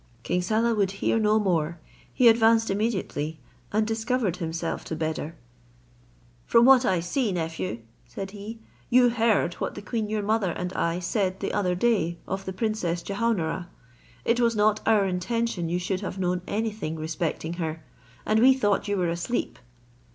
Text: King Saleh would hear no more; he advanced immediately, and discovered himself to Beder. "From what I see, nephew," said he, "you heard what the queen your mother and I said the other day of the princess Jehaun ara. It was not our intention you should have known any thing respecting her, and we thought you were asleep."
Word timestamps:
King 0.23 0.41
Saleh 0.41 0.75
would 0.75 0.89
hear 0.93 1.19
no 1.19 1.37
more; 1.37 1.77
he 2.11 2.27
advanced 2.27 2.71
immediately, 2.71 3.39
and 3.71 3.85
discovered 3.85 4.37
himself 4.37 4.83
to 4.85 4.95
Beder. 4.95 5.35
"From 6.47 6.65
what 6.65 6.85
I 6.85 6.99
see, 6.99 7.31
nephew," 7.31 7.81
said 8.07 8.31
he, 8.31 8.61
"you 8.89 9.09
heard 9.09 9.53
what 9.61 9.75
the 9.75 9.81
queen 9.83 10.09
your 10.09 10.23
mother 10.23 10.49
and 10.49 10.73
I 10.73 10.97
said 10.97 11.39
the 11.39 11.53
other 11.53 11.75
day 11.75 12.17
of 12.27 12.45
the 12.45 12.51
princess 12.53 13.03
Jehaun 13.03 13.39
ara. 13.41 13.69
It 14.25 14.39
was 14.39 14.55
not 14.55 14.81
our 14.87 15.05
intention 15.05 15.69
you 15.69 15.77
should 15.77 16.01
have 16.01 16.17
known 16.17 16.41
any 16.47 16.71
thing 16.71 16.95
respecting 16.95 17.53
her, 17.61 17.83
and 18.25 18.39
we 18.39 18.55
thought 18.55 18.87
you 18.87 18.97
were 18.97 19.07
asleep." 19.09 19.59